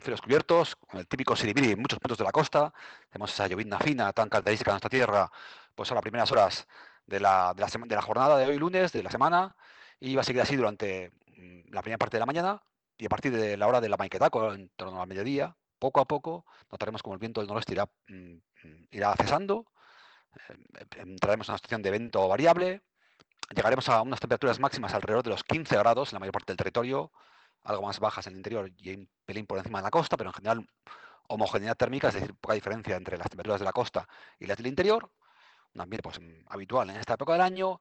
cielos 0.00 0.20
cubiertos, 0.20 0.76
con 0.76 1.00
el 1.00 1.06
típico 1.06 1.36
siribiri 1.36 1.72
en 1.72 1.80
muchos 1.80 1.98
puntos 1.98 2.18
de 2.18 2.24
la 2.24 2.32
costa. 2.32 2.72
Tenemos 3.10 3.32
esa 3.32 3.46
llovizna 3.46 3.78
fina 3.78 4.12
tan 4.12 4.28
característica 4.28 4.70
de 4.70 4.74
nuestra 4.74 4.90
tierra, 4.90 5.30
pues 5.74 5.90
a 5.90 5.94
las 5.94 6.02
primeras 6.02 6.30
horas 6.32 6.66
de 7.06 7.20
la, 7.20 7.54
jornada 8.02 8.38
de 8.38 8.46
hoy 8.46 8.58
lunes, 8.58 8.92
de 8.92 9.02
la 9.02 9.10
semana, 9.10 9.56
y 9.98 10.14
va 10.14 10.22
a 10.22 10.24
seguir 10.24 10.42
así 10.42 10.56
durante 10.56 11.12
mm, 11.36 11.72
la 11.72 11.82
primera 11.82 11.98
parte 11.98 12.16
de 12.16 12.20
la 12.20 12.26
mañana 12.26 12.62
y 12.96 13.06
a 13.06 13.08
partir 13.08 13.32
de 13.32 13.56
la 13.56 13.66
hora 13.66 13.80
de 13.80 13.88
la 13.88 13.96
maquetaco, 13.96 14.52
en 14.52 14.68
torno 14.76 15.00
al 15.00 15.08
mediodía, 15.08 15.56
poco 15.78 16.00
a 16.00 16.04
poco 16.04 16.44
notaremos 16.70 17.02
como 17.02 17.14
el 17.14 17.20
viento 17.20 17.40
del 17.40 17.48
noroeste 17.48 17.72
irá, 17.72 17.86
mm, 18.08 18.36
irá 18.90 19.14
cesando, 19.16 19.66
eh, 20.48 20.84
entraremos 20.98 21.48
en 21.48 21.52
una 21.52 21.58
situación 21.58 21.82
de 21.82 21.90
viento 21.90 22.28
variable, 22.28 22.82
llegaremos 23.54 23.88
a 23.88 24.02
unas 24.02 24.20
temperaturas 24.20 24.60
máximas 24.60 24.94
alrededor 24.94 25.24
de 25.24 25.30
los 25.30 25.44
15 25.44 25.76
grados 25.76 26.12
en 26.12 26.16
la 26.16 26.20
mayor 26.20 26.32
parte 26.32 26.52
del 26.52 26.58
territorio, 26.58 27.10
algo 27.64 27.82
más 27.82 28.00
bajas 28.00 28.26
en 28.26 28.34
el 28.34 28.38
interior 28.38 28.70
y 28.78 28.94
un 28.94 29.08
pelín 29.24 29.46
por 29.46 29.58
encima 29.58 29.78
de 29.78 29.84
la 29.84 29.90
costa, 29.90 30.16
pero 30.16 30.30
en 30.30 30.34
general 30.34 30.66
homogeneidad 31.28 31.76
térmica, 31.76 32.08
es 32.08 32.14
decir, 32.14 32.34
poca 32.34 32.54
diferencia 32.54 32.96
entre 32.96 33.16
las 33.16 33.28
temperaturas 33.28 33.60
de 33.60 33.64
la 33.64 33.72
costa 33.72 34.08
y 34.38 34.46
las 34.46 34.56
del 34.56 34.66
interior, 34.66 35.10
un 35.74 35.80
ambiente 35.80 36.02
pues, 36.02 36.20
habitual 36.48 36.90
en 36.90 36.96
esta 36.96 37.14
época 37.14 37.32
del 37.32 37.42
año, 37.42 37.80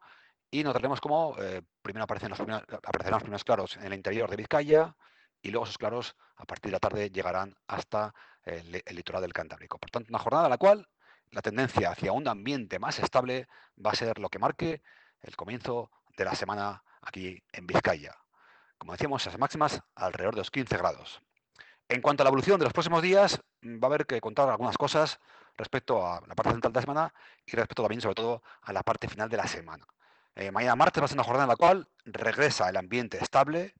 y 0.51 0.63
notaremos 0.63 0.99
cómo 1.01 1.35
eh, 1.39 1.61
primero 1.81 2.03
aparecen 2.03 2.29
los 2.29 2.39
aparecerán 2.39 3.13
los 3.13 3.23
primeros 3.23 3.43
claros 3.43 3.77
en 3.77 3.85
el 3.85 3.93
interior 3.93 4.29
de 4.29 4.35
Vizcaya, 4.35 4.95
y 5.41 5.51
luego 5.51 5.65
esos 5.65 5.77
claros 5.77 6.15
a 6.35 6.45
partir 6.45 6.69
de 6.69 6.73
la 6.73 6.79
tarde 6.79 7.09
llegarán 7.09 7.55
hasta 7.67 8.13
el, 8.43 8.83
litoral 8.91 9.21
del 9.21 9.33
Cantábrico. 9.33 9.77
Por 9.77 9.89
tanto, 9.89 10.09
una 10.09 10.19
jornada 10.19 10.45
en 10.45 10.51
la 10.51 10.57
cual 10.57 10.87
la 11.31 11.41
tendencia 11.41 11.91
hacia 11.91 12.11
un 12.11 12.27
ambiente 12.27 12.79
más 12.79 12.99
estable 12.99 13.47
va 13.83 13.91
a 13.91 13.95
ser 13.95 14.19
lo 14.19 14.29
que 14.29 14.39
marque 14.39 14.81
el 15.21 15.35
comienzo 15.35 15.91
de 16.17 16.25
la 16.25 16.35
semana 16.35 16.83
aquí 17.01 17.41
en 17.53 17.67
Vizcaya. 17.67 18.15
Como 18.79 18.93
decíamos, 18.93 19.21
esas 19.21 19.37
máximas 19.37 19.81
alrededor 19.93 20.35
de 20.35 20.41
los 20.41 20.51
15 20.51 20.77
grados. 20.77 21.21
En 21.89 22.01
cuanto 22.01 22.23
a 22.23 22.25
la 22.25 22.29
evolución 22.29 22.59
de 22.59 22.63
los 22.63 22.73
próximos 22.73 23.01
días, 23.01 23.41
va 23.63 23.79
a 23.83 23.85
haber 23.87 24.05
que 24.05 24.21
contar 24.21 24.49
algunas 24.49 24.77
cosas 24.77 25.19
respecto 25.57 26.05
a 26.07 26.21
la 26.25 26.33
parte 26.33 26.51
central 26.51 26.71
de 26.71 26.77
la 26.77 26.81
semana 26.81 27.13
y 27.45 27.51
respecto 27.51 27.83
también, 27.83 27.99
sobre 27.99 28.15
todo, 28.15 28.41
a 28.61 28.71
la 28.71 28.81
parte 28.81 29.09
final 29.09 29.29
de 29.29 29.37
la 29.37 29.47
semana. 29.47 29.85
Eh, 30.33 30.51
mañana 30.51 30.77
martes 30.77 31.01
va 31.01 31.05
a 31.05 31.07
ser 31.09 31.17
una 31.17 31.25
jornada 31.25 31.43
en 31.43 31.49
la 31.49 31.55
cual 31.57 31.89
regresa 32.05 32.69
el 32.69 32.77
ambiente 32.77 33.17
estable, 33.21 33.75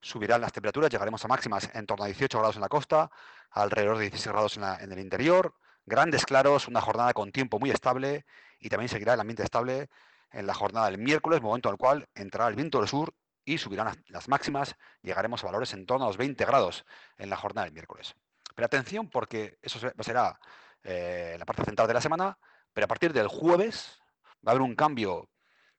subirán 0.00 0.40
las 0.40 0.52
temperaturas, 0.52 0.90
llegaremos 0.90 1.22
a 1.24 1.28
máximas 1.28 1.68
en 1.74 1.84
torno 1.86 2.04
a 2.04 2.06
18 2.06 2.38
grados 2.38 2.56
en 2.56 2.62
la 2.62 2.68
costa, 2.68 3.10
alrededor 3.50 3.98
de 3.98 4.04
16 4.04 4.32
grados 4.32 4.56
en, 4.56 4.92
el 4.92 4.98
interior, 4.98 5.54
grandes 5.84 6.24
claros, 6.24 6.68
una 6.68 6.80
jornada 6.80 7.12
con 7.12 7.32
tiempo 7.32 7.58
muy 7.58 7.70
estable 7.70 8.24
y 8.60 8.70
también 8.70 8.88
seguirá 8.88 9.12
el 9.12 9.20
ambiente 9.20 9.42
estable 9.42 9.90
en 10.30 10.46
la 10.46 10.54
jornada 10.54 10.86
del 10.90 10.98
miércoles, 10.98 11.42
momento 11.42 11.68
en 11.68 11.74
el 11.74 11.78
cual 11.78 12.08
entrará 12.14 12.48
el 12.48 12.56
viento 12.56 12.78
del 12.78 12.88
sur 12.88 13.12
y 13.48 13.56
subirán 13.56 14.04
las, 14.08 14.28
máximas, 14.28 14.76
llegaremos 15.00 15.42
a 15.42 15.46
valores 15.46 15.72
en 15.72 15.86
torno 15.86 16.04
a 16.04 16.08
los 16.08 16.18
20 16.18 16.44
grados 16.44 16.84
en 17.16 17.30
la 17.30 17.36
jornada 17.36 17.64
del 17.64 17.72
miércoles. 17.72 18.14
Pero 18.54 18.66
atención 18.66 19.08
porque 19.08 19.58
eso 19.62 19.78
será 20.00 20.38
eh, 20.82 21.36
la 21.38 21.46
parte 21.46 21.64
central 21.64 21.88
de 21.88 21.94
la 21.94 22.02
semana, 22.02 22.38
pero 22.74 22.84
a 22.84 22.88
partir 22.88 23.14
del 23.14 23.28
jueves 23.28 23.98
va 24.46 24.50
a 24.50 24.54
haber 24.54 24.62
un 24.62 24.74
cambio 24.74 25.30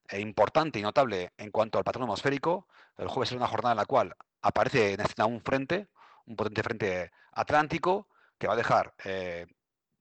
eh, 0.08 0.20
importante 0.20 0.80
y 0.80 0.82
notable 0.82 1.32
en 1.38 1.52
cuanto 1.52 1.78
al 1.78 1.84
patrón 1.84 2.06
atmosférico. 2.06 2.68
El 2.98 3.08
jueves 3.08 3.30
es 3.32 3.38
una 3.38 3.48
jornada 3.48 3.74
en 3.74 3.78
la 3.78 3.86
cual 3.86 4.16
aparece 4.42 4.94
en 4.94 5.02
escena 5.02 5.28
un 5.28 5.42
frente, 5.42 5.90
un 6.26 6.36
potente 6.36 6.64
frente 6.64 7.12
atlántico, 7.34 8.08
que 8.40 8.48
va 8.48 8.54
a 8.54 8.58
dejar 8.58 8.96
eh, 9.04 9.46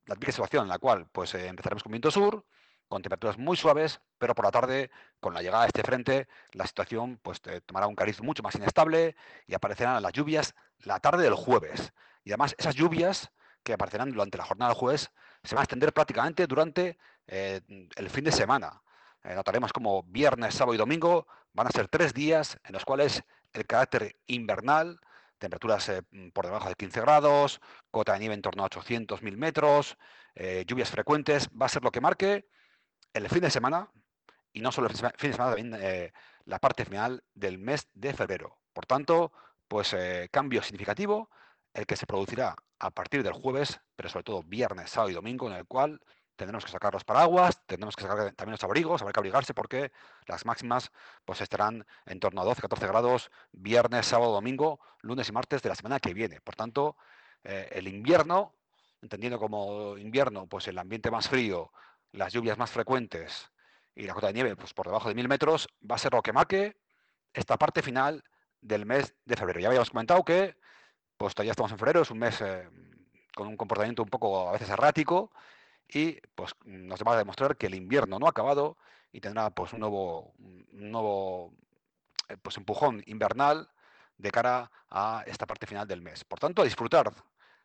la 0.07 0.17
situación 0.33 0.63
en 0.63 0.69
la 0.69 0.79
cual 0.79 1.07
pues, 1.13 1.35
empezaremos 1.35 1.83
con 1.83 1.93
viento 1.93 2.11
sur, 2.11 2.47
con 2.89 3.03
temperaturas 3.03 3.39
muy 3.39 3.57
suaves, 3.57 4.01
pero 4.19 4.35
por 4.35 4.45
la 4.45 4.51
tarde, 4.51 4.91
con 5.21 5.35
la 5.35 5.43
llegada 5.43 5.63
de 5.63 5.69
este 5.69 5.83
frente, 5.83 6.29
la 6.53 6.67
situación 6.67 7.19
pues, 7.23 7.41
tomará 7.67 7.87
un 7.87 7.95
cariz 7.95 8.21
mucho 8.23 8.43
más 8.43 8.55
inestable 8.55 9.15
y 9.47 9.55
aparecerán 9.55 10.03
las 10.03 10.13
lluvias 10.13 10.55
la 10.81 10.99
tarde 11.01 11.23
del 11.23 11.35
jueves. 11.35 11.93
Y 12.25 12.31
además, 12.31 12.55
esas 12.59 12.75
lluvias 12.75 13.31
que 13.63 13.73
aparecerán 13.75 14.11
durante 14.11 14.39
la 14.39 14.45
jornada 14.45 14.71
del 14.71 14.79
jueves 14.79 15.11
se 15.43 15.55
van 15.55 15.63
a 15.63 15.65
extender 15.65 15.93
prácticamente 15.93 16.47
durante 16.47 16.99
el 17.27 18.11
fin 18.11 18.25
de 18.25 18.33
semana. 18.33 18.83
Eh, 19.25 19.35
notaremos 19.35 19.73
como 19.73 20.03
viernes, 20.05 20.55
sábado 20.55 20.75
y 20.75 20.79
domingo 20.79 21.27
van 21.53 21.67
a 21.67 21.71
ser 21.71 21.89
tres 21.89 22.15
días 22.15 22.59
en 22.65 22.73
los 22.73 22.85
cuales 22.85 23.23
el 23.53 23.67
carácter 23.67 24.17
invernal, 24.27 25.01
temperaturas 25.39 25.89
eh, 25.89 26.03
por 26.33 26.47
debajo 26.47 26.69
de 26.69 26.75
15 26.75 27.01
grados, 27.01 27.61
cota 27.91 28.13
de 28.13 28.21
nieve 28.21 28.35
en 28.35 28.43
torno 28.43 28.63
a 28.63 28.67
800, 28.67 29.23
1000 29.23 29.37
metros, 29.37 29.99
eh, 30.35 30.65
lluvias 30.67 30.91
frecuentes, 30.91 31.49
va 31.51 31.67
a 31.67 31.69
ser 31.69 31.83
lo 31.83 31.91
que 31.91 32.01
marque 32.01 32.49
el 33.13 33.29
fin 33.29 33.41
de 33.41 33.51
semana 33.51 33.89
y 34.53 34.61
no 34.61 34.73
solo 34.73 34.89
el 34.89 34.97
fin 34.97 35.31
de 35.31 35.33
semana, 35.33 35.55
también 35.55 36.13
la 36.45 36.59
parte 36.59 36.85
final 36.85 37.23
del 37.35 37.59
mes 37.59 37.89
de 37.95 38.13
febrero. 38.15 38.59
Por 38.73 38.87
tanto, 38.87 39.33
pues 39.69 39.95
cambio 40.31 40.63
significativo 40.63 41.31
el 41.75 41.87
que 41.87 41.97
se 41.97 42.07
producirá 42.07 42.57
a 42.79 42.91
partir 42.91 43.23
del 43.23 43.33
jueves, 43.33 43.81
pero 43.97 44.09
sobre 44.09 44.25
todo 44.25 44.43
viernes, 44.43 44.91
sábado 44.91 45.11
y 45.11 45.15
domingo, 45.15 45.49
en 45.49 45.55
el 45.55 45.67
cual 45.67 46.01
tendremos 46.37 46.65
que 46.65 46.71
sacar 46.71 46.95
los 46.95 47.05
paraguas, 47.05 47.61
tendremos 47.67 47.97
que 47.97 48.03
sacar 48.03 48.33
también 48.33 48.53
los 48.53 48.65
abrigos, 48.65 49.03
habrá 49.03 49.13
que 49.13 49.21
abrigarse 49.21 49.55
porque 49.55 49.91
las 50.27 50.47
máximas 50.47 50.93
pues 51.25 51.41
estarán 51.41 51.85
en 52.07 52.21
torno 52.21 52.41
a 52.41 52.45
12, 52.45 52.63
14 52.63 52.87
grados 52.87 53.31
viernes, 53.53 54.07
sábado, 54.07 54.33
domingo, 54.33 54.79
lunes 55.01 55.29
y 55.29 55.33
martes 55.33 55.63
de 55.63 55.69
la 55.69 55.75
semana 55.75 55.99
que 55.99 56.15
viene. 56.15 56.41
Por 56.41 56.55
tanto, 56.55 56.97
eh, 57.43 57.69
el 57.73 57.89
invierno, 57.89 58.55
entendiendo 59.03 59.39
como 59.39 59.99
invierno, 59.99 60.47
pues 60.47 60.69
el 60.69 60.79
ambiente 60.79 61.11
más 61.11 61.29
frío, 61.29 61.73
las 62.19 62.33
lluvias 62.33 62.59
más 62.59 62.71
frecuentes 62.71 63.51
y 63.95 64.03
la 64.03 64.15
cota 64.15 64.27
de 64.27 64.35
nieve 64.35 64.57
pues 64.57 64.75
por 64.75 64.87
debajo 64.87 65.09
de 65.09 65.15
mil 65.15 65.29
metros, 65.29 65.69
va 65.89 65.95
a 65.95 65.99
ser 65.99 66.13
lo 66.13 66.23
que 66.23 66.33
marque 66.33 66.77
esta 67.33 67.57
parte 67.57 67.81
final 67.81 68.25
del 68.61 68.87
mes 68.87 69.15
de 69.25 69.37
febrero. 69.37 69.61
Ya 69.61 69.69
habíamos 69.69 69.91
comentado 69.91 70.25
que 70.25 70.57
pues 71.17 71.35
todavía 71.35 71.53
estamos 71.53 71.73
en 71.73 71.79
febrero, 71.79 72.03
es 72.03 72.11
un 72.11 72.19
mes 72.19 72.41
eh, 72.41 72.69
con 73.35 73.47
un 73.47 73.57
comportamiento 73.57 74.03
un 74.03 74.09
poco 74.09 74.49
a 74.49 74.53
veces 74.53 74.69
errático 74.69 75.31
y 75.89 76.21
pues 76.35 76.53
nos 76.65 77.01
va 77.01 77.15
a 77.15 77.19
demostrar 77.19 77.57
que 77.57 77.67
el 77.67 77.75
invierno 77.75 78.19
no 78.19 78.27
ha 78.27 78.31
acabado 78.31 78.77
y 79.13 79.21
tendrá 79.21 79.51
pues 79.51 79.73
un 79.73 79.81
nuevo, 79.81 80.35
nuevo 80.73 81.53
eh, 82.29 82.37
pues, 82.43 82.57
empujón 82.57 83.03
invernal 83.07 83.69
de 84.17 84.31
cara 84.31 84.71
a 84.91 85.23
esta 85.27 85.47
parte 85.47 85.67
final 85.67 85.87
del 85.87 86.03
mes. 86.03 86.25
Por 86.25 86.41
tanto, 86.41 86.63
a 86.63 86.65
disfrutar 86.65 87.13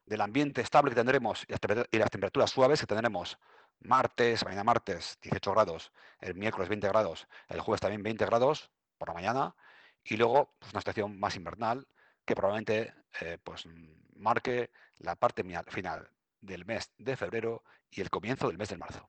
del 0.06 0.22
ambiente 0.22 0.62
estable 0.62 0.92
que 0.92 0.96
tendremos 0.96 1.46
y 1.48 1.98
las 1.98 2.12
temperaturas 2.12 2.52
suaves 2.52 2.80
que 2.80 2.88
tendremos 2.88 3.38
martes, 3.84 4.44
mañana 4.46 4.64
martes 4.64 5.18
18 5.22 5.52
grados, 5.52 5.92
el 6.20 6.36
miércoles 6.36 6.70
20 6.70 6.88
grados, 6.88 7.28
el 7.48 7.62
jueves 7.62 7.82
también 7.82 8.04
20 8.04 8.26
grados 8.26 8.72
por 8.98 9.10
la 9.10 9.14
mañana 9.14 9.56
y 10.04 10.18
luego 10.18 10.54
pues, 10.60 10.72
una 10.72 10.80
estación 10.80 11.20
más 11.20 11.36
invernal 11.36 11.88
que 12.26 12.36
probablemente 12.36 12.94
eh, 13.22 13.38
pues, 13.44 13.68
marque 14.16 14.72
la 14.98 15.16
parte 15.16 15.44
final 15.68 16.10
del 16.42 16.66
mes 16.66 16.92
de 16.98 17.16
febrero 17.18 17.64
y 17.92 18.02
el 18.02 18.10
comienzo 18.10 18.48
del 18.48 18.58
mes 18.58 18.70
de 18.70 18.78
marzo. 18.78 19.02